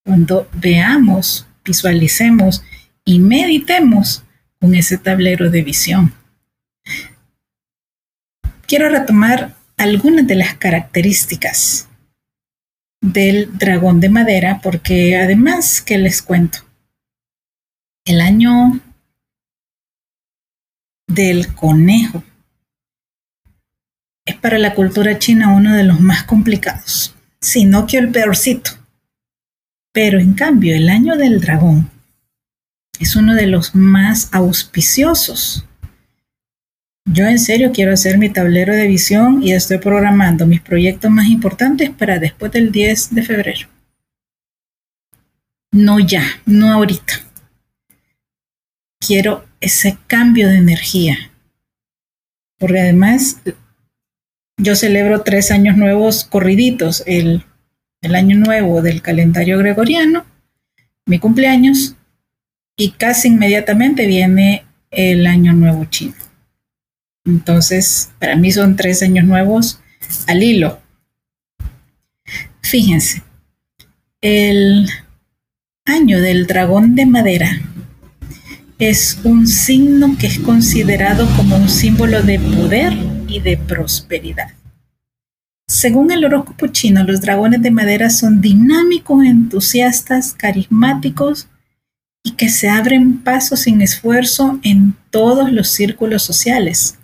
Cuando 0.06 0.50
veamos, 0.53 1.48
visualicemos 1.65 2.63
y 3.03 3.20
meditemos 3.20 4.24
con 4.60 4.75
ese 4.75 4.98
tablero 4.98 5.50
de 5.50 5.63
visión. 5.63 6.13
Quiero 8.68 8.89
retomar 8.89 9.56
algunas 9.77 10.27
de 10.27 10.36
las 10.36 10.53
características 10.56 11.89
del 13.01 13.58
dragón 13.58 14.00
de 14.00 14.10
madera 14.10 14.60
porque 14.62 15.18
además 15.18 15.82
que 15.82 15.98
les 15.98 16.22
cuento 16.22 16.60
el 18.06 18.22
año 18.22 18.80
del 21.13 21.53
conejo 21.53 22.24
es 24.25 24.36
para 24.36 24.58
la 24.58 24.74
cultura 24.75 25.18
china 25.18 25.53
uno 25.53 25.75
de 25.75 25.84
los 25.84 26.00
más 26.00 26.24
complicados, 26.24 27.15
sino 27.39 27.88
que 27.88 27.98
el 27.98 28.12
peorcito. 28.12 28.72
Pero 29.91 30.20
en 30.20 30.34
cambio, 30.34 30.75
el 30.75 30.89
año 30.89 31.18
del 31.18 31.41
dragón 31.41 31.89
es 33.00 33.15
uno 33.15 33.34
de 33.36 33.48
los 33.48 33.75
más 33.75 34.30
auspiciosos. 34.32 35.65
Yo 37.06 37.25
en 37.25 37.39
serio 37.39 37.72
quiero 37.74 37.94
hacer 37.94 38.18
mi 38.18 38.30
tablero 38.30 38.74
de 38.74 38.88
visión 38.88 39.41
y 39.41 39.53
estoy 39.53 39.80
programando 39.80 40.46
mis 40.46 40.62
proyectos 40.62 41.10
más 41.10 41.27
importantes 41.27 41.89
para 41.89 42.20
después 42.20 42.51
del 42.51 42.72
10 42.72 43.15
de 43.15 43.24
febrero. 43.24 43.68
No 45.72 46.00
ya, 46.00 46.24
no 46.46 46.72
ahorita 46.72 47.32
quiero 49.00 49.44
ese 49.62 49.98
cambio 50.08 50.50
de 50.50 50.58
energía. 50.58 51.32
Porque 52.58 52.82
además 52.82 53.38
yo 54.58 54.75
celebro 54.75 55.22
tres 55.22 55.51
años 55.51 55.77
nuevos 55.77 56.25
corriditos, 56.25 57.03
el, 57.06 57.46
el 58.01 58.15
año 58.15 58.38
nuevo 58.38 58.82
del 58.82 59.01
calendario 59.01 59.58
gregoriano, 59.58 60.25
mi 61.06 61.20
cumpleaños, 61.20 61.96
y 62.75 62.91
casi 62.91 63.30
inmediatamente 63.30 64.06
viene 64.08 64.65
el 64.89 65.25
año 65.25 65.53
nuevo 65.53 65.86
chino. 65.86 66.15
Entonces, 67.25 68.12
para 68.20 68.36
mí 68.36 68.51
son 68.51 68.75
tres 68.75 69.03
años 69.03 69.25
nuevos 69.25 69.80
al 70.27 70.44
hilo. 70.44 70.82
Fíjense, 72.62 73.21
el 74.21 74.89
año 75.86 76.21
del 76.21 76.47
dragón 76.47 76.95
de 76.95 77.06
madera 77.06 77.62
es 78.82 79.20
un 79.24 79.46
signo 79.46 80.17
que 80.17 80.26
es 80.26 80.39
considerado 80.39 81.30
como 81.38 81.56
un 81.56 81.70
símbolo 81.70 82.24
de 82.24 82.39
poder 82.39 82.91
y 83.28 83.39
de 83.39 83.56
prosperidad. 83.56 84.54
Según 85.67 86.12
el 86.12 86.26
horóscopo 86.26 86.65
chino, 86.65 87.04
los 87.04 87.22
dragones 87.22 87.62
de 87.62 87.70
madera 87.70 88.10
son 88.10 88.41
dinámicos, 88.41 89.24
entusiastas, 89.24 90.34
carismáticos 90.34 91.48
y 92.24 92.32
que 92.32 92.50
se 92.50 92.70
abren 92.70 93.20
paso 93.20 93.56
sin 93.56 93.82
esfuerzo 93.82 94.60
en 94.63 94.96
todos 95.12 95.52
los 95.52 95.67
círculos 95.67 96.24
sociales. 96.24 96.98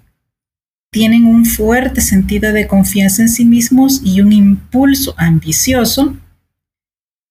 Tienen 0.92 1.28
un 1.28 1.46
fuerte 1.46 2.02
sentido 2.02 2.54
de 2.54 2.66
confianza 2.66 3.22
en 3.22 3.30
sí 3.30 3.46
mismos 3.46 4.02
y 4.04 4.22
un 4.22 4.34
impulso 4.34 5.14
ambicioso. 5.16 6.18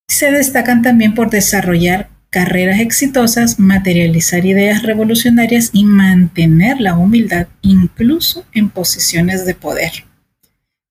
Se 0.07 0.31
destacan 0.31 0.83
también 0.83 1.15
por 1.15 1.31
desarrollar 1.31 2.16
carreras 2.31 2.81
exitosas, 2.81 3.59
materializar 3.59 4.45
ideas 4.45 4.83
revolucionarias 4.83 5.71
y 5.73 5.85
mantener 5.85 6.81
la 6.81 6.97
humildad 6.97 7.49
incluso 7.63 8.45
en 8.53 8.69
posiciones 8.71 9.47
de 9.47 9.55
poder. 9.55 10.05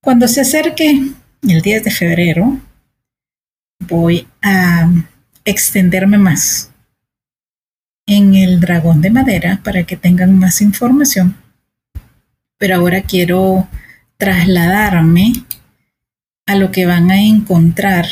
Cuando 0.01 0.27
se 0.27 0.41
acerque 0.41 1.01
el 1.47 1.61
10 1.61 1.83
de 1.83 1.91
febrero, 1.91 2.59
voy 3.79 4.27
a 4.41 4.91
extenderme 5.43 6.17
más 6.17 6.71
en 8.07 8.35
el 8.35 8.59
dragón 8.59 9.01
de 9.01 9.09
madera 9.09 9.61
para 9.63 9.83
que 9.83 9.97
tengan 9.97 10.37
más 10.37 10.61
información. 10.61 11.35
Pero 12.57 12.75
ahora 12.75 13.01
quiero 13.01 13.67
trasladarme 14.17 15.33
a 16.45 16.55
lo 16.55 16.71
que 16.71 16.85
van 16.85 17.11
a 17.11 17.21
encontrar 17.21 18.05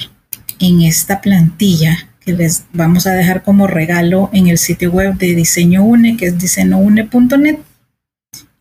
en 0.59 0.81
esta 0.81 1.21
plantilla 1.21 2.09
que 2.25 2.33
les 2.33 2.65
vamos 2.73 3.05
a 3.07 3.13
dejar 3.13 3.43
como 3.43 3.67
regalo 3.67 4.29
en 4.33 4.47
el 4.47 4.57
sitio 4.57 4.91
web 4.91 5.15
de 5.15 5.35
Diseño 5.35 5.83
Une, 5.83 6.17
que 6.17 6.27
es 6.27 6.37
diseñoune.net. 6.37 7.59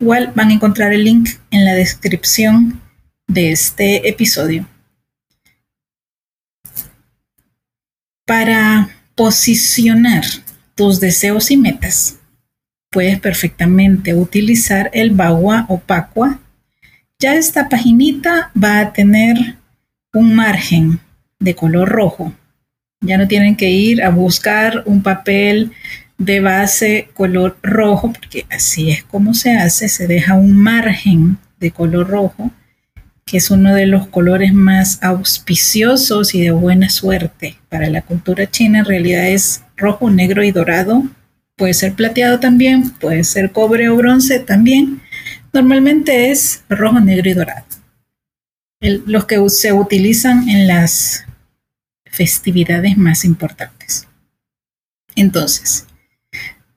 Igual 0.01 0.33
van 0.35 0.51
a 0.51 0.55
encontrar 0.55 0.93
el 0.93 1.05
link 1.05 1.31
en 1.51 1.65
la 1.65 1.75
descripción 1.75 2.81
de 3.29 3.53
este 3.53 4.09
episodio. 4.09 4.67
Para 8.27 8.91
posicionar 9.15 10.25
tus 10.75 10.99
deseos 10.99 11.51
y 11.51 11.57
metas, 11.57 12.19
puedes 12.91 13.21
perfectamente 13.21 14.15
utilizar 14.15 14.91
el 14.93 15.11
Bagua 15.11 15.67
o 15.69 15.79
Pacua. 15.79 16.41
Ya 17.19 17.35
esta 17.37 17.69
paginita 17.69 18.51
va 18.61 18.81
a 18.81 18.93
tener 18.93 19.57
un 20.13 20.35
margen 20.35 21.01
de 21.39 21.55
color 21.55 21.89
rojo 21.89 22.33
ya 23.03 23.19
no 23.19 23.29
tienen 23.29 23.57
que 23.57 23.71
ir 23.71 24.03
a 24.03 24.09
buscar 24.09 24.85
un 24.87 25.03
papel 25.03 25.73
de 26.19 26.41
base 26.41 27.09
color 27.15 27.59
rojo, 27.63 28.13
porque 28.13 28.47
así 28.51 28.91
es 28.91 29.03
como 29.03 29.35
se 29.35 29.55
hace, 29.55 29.89
se 29.89 30.07
deja 30.07 30.35
un 30.35 30.57
margen 30.57 31.39
de 31.59 31.73
color 31.73 32.09
rojo, 32.09 32.51
que 33.27 33.39
es 33.39 33.51
uno 33.51 33.75
de 33.75 33.87
los 33.87 34.07
colores 34.07 34.53
más 34.53 35.03
auspiciosos 35.03 36.35
y 36.35 36.43
de 36.43 36.53
buena 36.53 36.91
suerte 36.91 37.59
para 37.69 37.91
la 37.91 38.03
cultura 38.03 38.51
china. 38.51 38.81
En 38.81 38.85
realidad 38.85 39.29
es 39.29 39.63
rojo, 39.77 40.11
negro 40.11 40.43
y 40.45 40.53
dorado. 40.53 41.05
Puede 41.57 41.75
ser 41.75 41.95
plateado 41.95 42.41
también, 42.41 42.91
puede 42.91 43.25
ser 43.25 43.53
cobre 43.53 43.89
o 43.89 43.97
bronce 43.97 44.39
también. 44.39 45.01
Normalmente 45.53 46.31
es 46.31 46.63
rojo, 46.69 47.01
negro 47.01 47.31
y 47.31 47.35
dorado. 47.35 47.65
los 48.81 49.27
que 49.27 49.39
se 49.49 49.73
utilizan 49.73 50.49
en 50.49 50.67
las 50.67 51.25
festividades 52.13 52.97
más 52.97 53.25
importantes. 53.25 54.07
Entonces, 55.17 55.87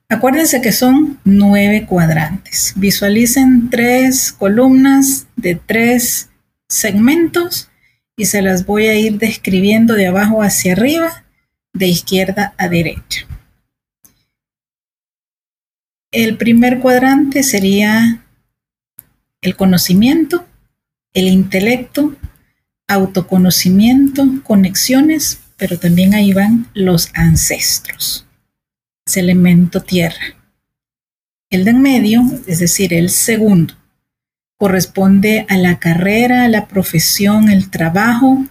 acuérdense 0.09 0.61
que 0.61 0.71
son 0.71 1.19
nueve 1.25 1.85
cuadrantes. 1.85 2.73
Visualicen 2.77 3.69
tres 3.69 4.31
columnas 4.31 5.27
de 5.35 5.55
tres 5.55 6.29
segmentos 6.67 7.69
y 8.17 8.25
se 8.25 8.41
las 8.41 8.65
voy 8.65 8.87
a 8.87 8.97
ir 8.97 9.17
describiendo 9.17 9.93
de 9.93 10.07
abajo 10.07 10.41
hacia 10.41 10.71
arriba, 10.73 11.25
de 11.73 11.87
izquierda 11.87 12.53
a 12.57 12.69
derecha. 12.69 13.27
El 16.11 16.37
primer 16.37 16.79
cuadrante 16.79 17.43
sería 17.43 18.23
el 19.41 19.57
conocimiento, 19.57 20.47
el 21.13 21.27
intelecto, 21.27 22.15
autoconocimiento, 22.87 24.25
conexiones, 24.43 25.39
pero 25.57 25.79
también 25.79 26.13
ahí 26.13 26.33
van 26.33 26.67
los 26.73 27.09
ancestros. 27.13 28.25
Es 29.05 29.17
elemento 29.17 29.81
tierra. 29.81 30.35
El 31.49 31.63
de 31.63 31.71
en 31.71 31.81
medio, 31.81 32.21
es 32.47 32.59
decir, 32.59 32.93
el 32.93 33.09
segundo, 33.09 33.75
corresponde 34.57 35.45
a 35.49 35.57
la 35.57 35.79
carrera, 35.79 36.47
la 36.47 36.67
profesión, 36.67 37.49
el 37.49 37.69
trabajo 37.69 38.45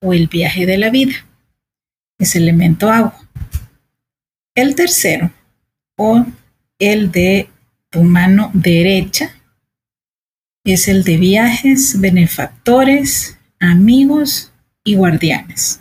o 0.00 0.12
el 0.12 0.26
viaje 0.26 0.66
de 0.66 0.78
la 0.78 0.90
vida. 0.90 1.14
Es 2.18 2.36
elemento 2.36 2.90
agua. 2.90 3.16
El 4.54 4.74
tercero, 4.74 5.30
o 5.96 6.26
el 6.78 7.12
de 7.12 7.48
tu 7.88 8.02
mano 8.02 8.50
derecha, 8.52 9.30
es 10.64 10.88
el 10.88 11.04
de 11.04 11.16
viajes, 11.16 12.00
benefactores, 12.00 13.38
amigos 13.60 14.52
y 14.82 14.96
guardianes. 14.96 15.80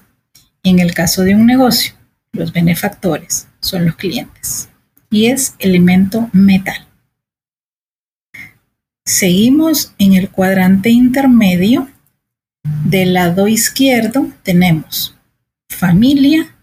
En 0.63 0.79
el 0.79 0.93
caso 0.93 1.23
de 1.23 1.33
un 1.35 1.45
negocio, 1.45 1.93
los 2.33 2.53
benefactores 2.53 3.47
son 3.61 3.85
los 3.85 3.95
clientes 3.95 4.69
y 5.09 5.27
es 5.27 5.55
elemento 5.57 6.29
metal. 6.33 6.87
Seguimos 9.05 9.95
en 9.97 10.13
el 10.13 10.29
cuadrante 10.29 10.91
intermedio. 10.91 11.89
Del 12.83 13.13
lado 13.13 13.47
izquierdo 13.47 14.29
tenemos 14.43 15.15
familia, 15.67 16.55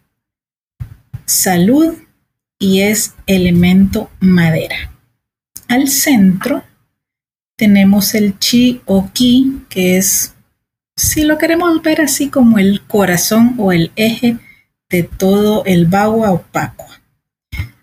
salud 1.25 1.95
y 2.59 2.83
es 2.83 3.15
elemento 3.27 4.11
madera. 4.21 4.93
Al 5.67 5.89
centro 5.89 6.63
tenemos 7.57 8.15
el 8.15 8.39
chi 8.39 8.81
o 8.85 9.11
ki, 9.13 9.65
que 9.69 9.97
es, 9.97 10.36
si 10.97 11.25
lo 11.25 11.37
queremos 11.37 11.83
ver 11.83 12.01
así 12.01 12.31
como 12.31 12.59
el 12.59 12.83
corazón 12.83 13.55
o 13.59 13.73
el 13.73 13.93
eje 13.97 14.39
de 14.89 15.03
todo 15.03 15.65
el 15.67 15.87
bagua 15.87 16.33
opaco. 16.33 16.87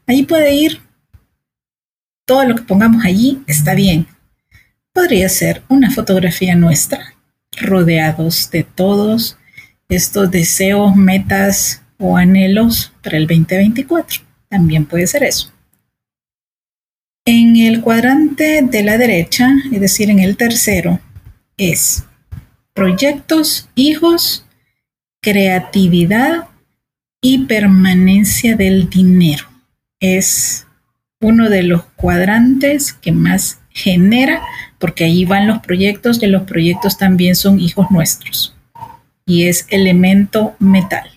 Ahí 0.07 0.23
puede 0.23 0.53
ir 0.53 0.81
todo 2.25 2.45
lo 2.45 2.55
que 2.55 2.63
pongamos 2.63 3.05
allí, 3.05 3.43
está 3.47 3.75
bien. 3.75 4.07
Podría 4.93 5.29
ser 5.29 5.63
una 5.69 5.91
fotografía 5.91 6.55
nuestra, 6.55 7.15
rodeados 7.57 8.49
de 8.51 8.63
todos 8.63 9.37
estos 9.89 10.31
deseos, 10.31 10.95
metas 10.95 11.81
o 11.99 12.17
anhelos 12.17 12.93
para 13.03 13.17
el 13.17 13.27
2024. 13.27 14.21
También 14.49 14.85
puede 14.85 15.07
ser 15.07 15.23
eso. 15.23 15.51
En 17.25 17.55
el 17.55 17.81
cuadrante 17.81 18.61
de 18.63 18.83
la 18.83 18.97
derecha, 18.97 19.49
es 19.71 19.79
decir, 19.79 20.09
en 20.09 20.19
el 20.19 20.35
tercero, 20.35 20.99
es 21.57 22.03
proyectos, 22.73 23.69
hijos, 23.75 24.45
creatividad 25.21 26.49
y 27.21 27.45
permanencia 27.45 28.55
del 28.55 28.89
dinero. 28.89 29.45
Es 29.99 30.67
uno 31.21 31.49
de 31.49 31.63
los 31.63 31.83
cuadrantes 31.95 32.93
que 32.93 33.11
más 33.11 33.61
genera, 33.69 34.41
porque 34.79 35.05
ahí 35.05 35.25
van 35.25 35.47
los 35.47 35.59
proyectos, 35.59 36.19
que 36.19 36.27
los 36.27 36.43
proyectos 36.43 36.97
también 36.97 37.35
son 37.35 37.59
hijos 37.59 37.89
nuestros. 37.91 38.55
Y 39.25 39.45
es 39.47 39.65
elemento 39.69 40.55
metal. 40.59 41.09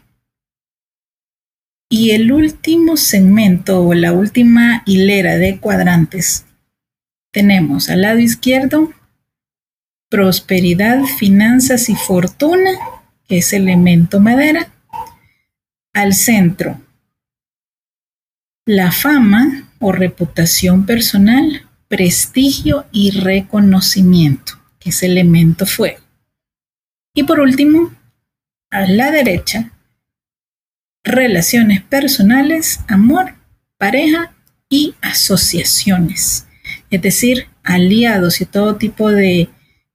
Y 1.88 2.12
el 2.12 2.32
último 2.32 2.96
segmento 2.96 3.82
o 3.82 3.94
la 3.94 4.12
última 4.12 4.82
hilera 4.86 5.36
de 5.36 5.58
cuadrantes 5.58 6.44
tenemos 7.32 7.90
al 7.90 8.02
lado 8.02 8.18
izquierdo 8.18 8.92
prosperidad, 10.08 11.04
finanzas 11.04 11.88
y 11.88 11.96
fortuna, 11.96 12.70
que 13.28 13.38
es 13.38 13.52
elemento 13.52 14.20
madera. 14.20 14.72
Al 15.92 16.12
centro, 16.12 16.80
la 18.66 18.92
fama 18.92 19.68
o 19.78 19.92
reputación 19.92 20.86
personal, 20.86 21.66
prestigio 21.88 22.86
y 22.92 23.12
reconocimiento, 23.12 24.54
que 24.78 24.90
es 24.90 25.02
elemento 25.02 25.66
fuego. 25.66 26.00
Y 27.14 27.22
por 27.22 27.40
último, 27.40 27.94
a 28.70 28.86
la 28.86 29.10
derecha, 29.10 29.72
relaciones 31.02 31.82
personales, 31.82 32.80
amor, 32.88 33.34
pareja 33.78 34.34
y 34.68 34.94
asociaciones, 35.00 36.46
es 36.90 37.00
decir, 37.00 37.46
aliados 37.62 38.40
y 38.40 38.46
todo 38.46 38.76
tipo 38.76 39.10
de 39.10 39.48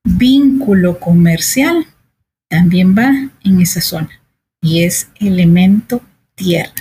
vínculo 0.03 0.99
comercial 0.99 1.85
también 2.49 2.95
va 2.95 3.11
en 3.43 3.61
esa 3.61 3.81
zona 3.81 4.09
y 4.61 4.83
es 4.83 5.09
elemento 5.19 6.01
tierra. 6.35 6.73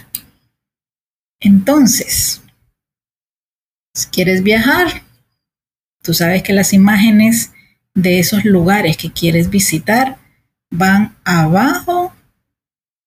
Entonces, 1.41 2.43
si 3.95 4.09
quieres 4.09 4.43
viajar, 4.43 5.03
tú 6.03 6.15
sabes 6.15 6.43
que 6.43 6.53
las 6.53 6.73
imágenes 6.73 7.53
de 7.95 8.19
esos 8.19 8.45
lugares 8.45 8.97
que 8.97 9.13
quieres 9.13 9.51
visitar 9.51 10.19
van 10.71 11.17
abajo 11.25 12.15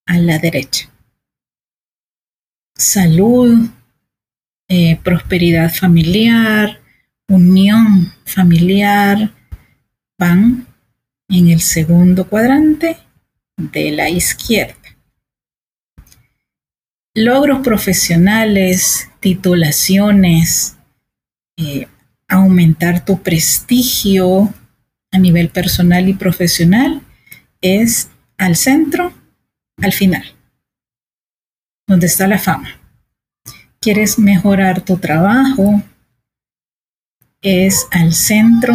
a 0.05 0.17
la 0.17 0.39
derecha 0.39 0.93
salud, 2.75 3.69
eh, 4.67 4.99
prosperidad 5.03 5.73
familiar, 5.73 6.81
unión 7.27 8.13
familiar, 8.25 9.33
en 10.31 11.49
el 11.49 11.61
segundo 11.61 12.27
cuadrante 12.27 12.97
de 13.57 13.91
la 13.91 14.09
izquierda. 14.09 14.75
Logros 17.15 17.59
profesionales, 17.59 19.09
titulaciones, 19.19 20.77
eh, 21.57 21.87
aumentar 22.27 23.05
tu 23.05 23.21
prestigio 23.21 24.53
a 25.11 25.19
nivel 25.19 25.49
personal 25.49 26.09
y 26.09 26.13
profesional 26.13 27.01
es 27.61 28.09
al 28.37 28.55
centro, 28.55 29.13
al 29.77 29.93
final 29.93 30.23
donde 31.87 32.07
está 32.07 32.27
la 32.27 32.39
fama. 32.39 32.69
Quieres 33.79 34.17
mejorar 34.17 34.81
tu 34.81 34.97
trabajo, 34.97 35.81
es 37.41 37.87
al 37.91 38.13
centro 38.13 38.73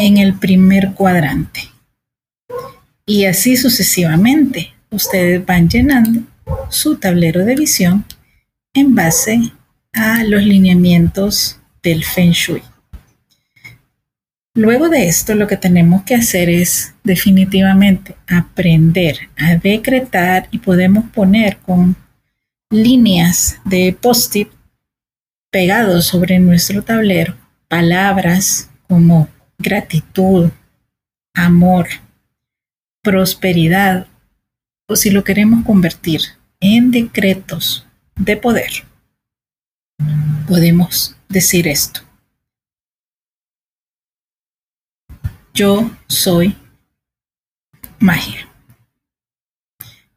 en 0.00 0.16
el 0.16 0.34
primer 0.34 0.94
cuadrante. 0.94 1.60
Y 3.06 3.26
así 3.26 3.56
sucesivamente, 3.56 4.72
ustedes 4.90 5.44
van 5.44 5.68
llenando 5.68 6.22
su 6.70 6.96
tablero 6.96 7.44
de 7.44 7.54
visión 7.54 8.04
en 8.72 8.94
base 8.94 9.52
a 9.92 10.24
los 10.24 10.42
lineamientos 10.42 11.58
del 11.82 12.04
Feng 12.04 12.32
Shui. 12.32 12.62
Luego 14.54 14.88
de 14.88 15.06
esto, 15.06 15.34
lo 15.34 15.46
que 15.46 15.56
tenemos 15.56 16.02
que 16.02 16.14
hacer 16.14 16.48
es 16.48 16.94
definitivamente 17.04 18.16
aprender 18.26 19.28
a 19.36 19.56
decretar 19.56 20.48
y 20.50 20.58
podemos 20.58 21.04
poner 21.10 21.58
con 21.58 21.96
líneas 22.70 23.58
de 23.64 23.96
post-it 24.00 24.48
pegados 25.50 26.06
sobre 26.06 26.38
nuestro 26.38 26.82
tablero 26.82 27.36
palabras 27.68 28.68
como 28.88 29.28
gratitud, 29.60 30.50
amor, 31.34 31.86
prosperidad, 33.02 34.08
o 34.88 34.96
si 34.96 35.10
lo 35.10 35.22
queremos 35.22 35.64
convertir 35.64 36.20
en 36.58 36.90
decretos 36.90 37.86
de 38.16 38.36
poder, 38.36 38.70
podemos 40.48 41.14
decir 41.28 41.68
esto. 41.68 42.00
Yo 45.54 45.90
soy 46.08 46.56
magia. 47.98 48.48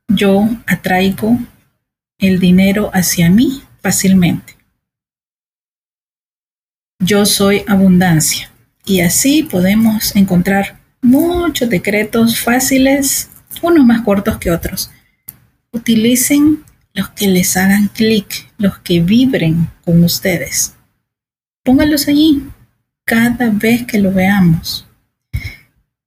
Yo 0.08 0.48
atraigo 0.66 1.38
el 2.18 2.40
dinero 2.40 2.92
hacia 2.94 3.30
mí 3.30 3.62
fácilmente. 3.82 4.58
Yo 7.00 7.26
soy 7.26 7.66
abundancia. 7.68 8.53
Y 8.86 9.02
así 9.02 9.44
podemos 9.44 10.16
encontrar 10.16 10.80
muchos 11.02 11.70
decretos 11.70 12.40
fáciles, 12.40 13.30
unos 13.62 13.86
más 13.86 14.02
cortos 14.02 14.38
que 14.38 14.52
otros. 14.52 14.92
Utilicen 15.72 16.64
los 16.94 17.10
que 17.10 17.28
les 17.28 17.56
hagan 17.58 17.88
clic, 17.88 18.52
los 18.58 18.78
que 18.80 19.02
vibren 19.02 19.70
con 19.84 20.04
ustedes. 20.04 20.76
Pónganlos 21.64 22.08
allí 22.08 22.44
cada 23.06 23.50
vez 23.50 23.86
que 23.86 24.00
lo 24.00 24.12
veamos. 24.12 24.86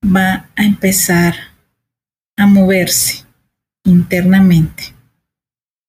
Va 0.05 0.49
a 0.55 0.65
empezar 0.65 1.35
a 2.37 2.47
moverse 2.47 3.25
internamente 3.85 4.95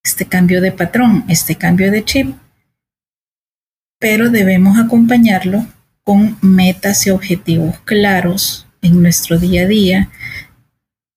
este 0.04 0.26
cambio 0.26 0.62
de 0.62 0.72
patrón, 0.72 1.26
este 1.28 1.56
cambio 1.56 1.92
de 1.92 2.06
chip, 2.06 2.34
pero 4.00 4.30
debemos 4.30 4.80
acompañarlo 4.80 5.68
con 6.08 6.38
metas 6.40 7.06
y 7.06 7.10
objetivos 7.10 7.82
claros 7.82 8.66
en 8.82 9.02
nuestro 9.02 9.38
día 9.38 9.64
a 9.64 9.68
día. 9.68 10.10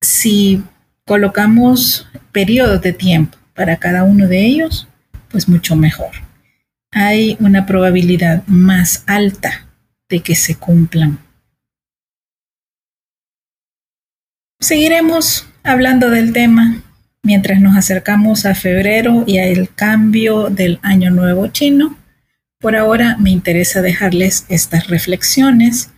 Si 0.03 0.64
colocamos 1.07 2.09
periodos 2.33 2.83
de 2.83 2.92
tiempo 2.92 3.38
para 3.55 3.76
cada 3.76 4.03
uno 4.03 4.26
de 4.26 4.44
ellos, 4.44 4.88
pues 5.29 5.48
mucho 5.48 5.76
mejor. 5.76 6.11
Hay 6.90 7.37
una 7.38 7.66
probabilidad 7.66 8.44
más 8.48 9.05
alta 9.07 9.64
de 10.09 10.24
que 10.24 10.35
se 10.35 10.57
cumplan. 10.57 11.20
Seguiremos 14.59 15.46
hablando 15.62 16.11
del 16.11 16.33
tema 16.33 16.83
mientras 17.22 17.61
nos 17.61 17.76
acercamos 17.76 18.44
a 18.44 18.57
febrero 18.57 19.22
y 19.24 19.38
al 19.38 19.72
cambio 19.72 20.50
del 20.50 20.81
año 20.83 21.12
nuevo 21.12 21.46
chino. 21.46 21.99
Por 22.60 22.76
ahora 22.76 23.16
me 23.18 23.30
interesa 23.30 23.82
dejarles 23.82 24.46
estas 24.48 24.88
reflexiones 24.88 25.90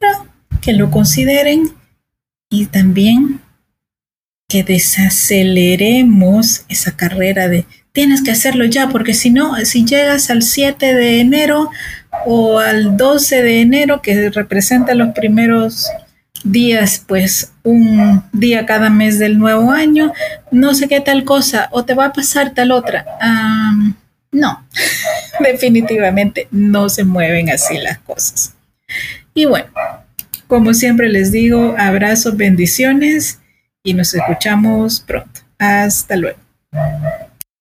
para 0.00 0.24
que 0.60 0.72
lo 0.72 0.90
consideren 0.90 1.72
y 2.50 2.66
también 2.66 3.40
que 4.48 4.62
desaceleremos 4.62 6.64
esa 6.68 6.96
carrera 6.96 7.48
de 7.48 7.66
tienes 7.94 8.22
que 8.22 8.32
hacerlo 8.32 8.64
ya, 8.64 8.88
porque 8.88 9.14
si 9.14 9.30
no, 9.30 9.54
si 9.64 9.84
llegas 9.84 10.28
al 10.28 10.42
7 10.42 10.94
de 10.94 11.20
enero 11.20 11.70
o 12.26 12.58
al 12.58 12.96
12 12.96 13.42
de 13.42 13.60
enero, 13.60 14.02
que 14.02 14.30
representa 14.30 14.94
los 14.94 15.14
primeros 15.14 15.86
días, 16.42 17.02
pues 17.06 17.52
un 17.62 18.24
día 18.32 18.66
cada 18.66 18.90
mes 18.90 19.20
del 19.20 19.38
nuevo 19.38 19.70
año, 19.70 20.12
no 20.50 20.74
sé 20.74 20.88
qué 20.88 21.00
tal 21.00 21.24
cosa, 21.24 21.68
o 21.70 21.84
te 21.84 21.94
va 21.94 22.06
a 22.06 22.12
pasar 22.12 22.52
tal 22.52 22.72
otra. 22.72 23.06
no, 24.32 24.66
definitivamente 25.40 26.48
no 26.50 26.88
se 26.88 27.04
mueven 27.04 27.50
así 27.50 27.78
las 27.78 27.98
cosas. 27.98 28.54
Y 29.34 29.46
bueno, 29.46 29.68
como 30.46 30.74
siempre 30.74 31.08
les 31.08 31.32
digo, 31.32 31.74
abrazos, 31.78 32.36
bendiciones 32.36 33.40
y 33.82 33.94
nos 33.94 34.14
escuchamos 34.14 35.00
pronto. 35.00 35.40
Hasta 35.58 36.16
luego. 36.16 36.38